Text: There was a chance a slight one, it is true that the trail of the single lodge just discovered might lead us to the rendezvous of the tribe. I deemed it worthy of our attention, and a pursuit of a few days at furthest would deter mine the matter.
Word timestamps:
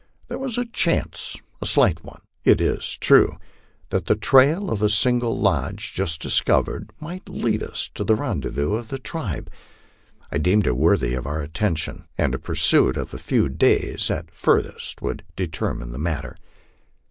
There 0.29 0.39
was 0.39 0.57
a 0.57 0.65
chance 0.65 1.37
a 1.61 1.67
slight 1.67 2.03
one, 2.03 2.21
it 2.43 2.59
is 2.59 2.97
true 2.97 3.37
that 3.91 4.05
the 4.05 4.15
trail 4.15 4.71
of 4.71 4.79
the 4.79 4.89
single 4.89 5.39
lodge 5.39 5.93
just 5.93 6.19
discovered 6.19 6.89
might 6.99 7.29
lead 7.29 7.61
us 7.61 7.87
to 7.93 8.03
the 8.03 8.15
rendezvous 8.15 8.73
of 8.73 8.87
the 8.87 8.97
tribe. 8.97 9.47
I 10.31 10.39
deemed 10.39 10.65
it 10.65 10.75
worthy 10.75 11.13
of 11.13 11.27
our 11.27 11.43
attention, 11.43 12.05
and 12.17 12.33
a 12.33 12.39
pursuit 12.39 12.97
of 12.97 13.13
a 13.13 13.19
few 13.19 13.47
days 13.47 14.09
at 14.09 14.31
furthest 14.31 15.03
would 15.03 15.23
deter 15.35 15.71
mine 15.75 15.91
the 15.91 15.99
matter. 15.99 16.35